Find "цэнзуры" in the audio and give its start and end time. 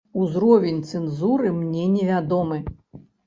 0.91-1.51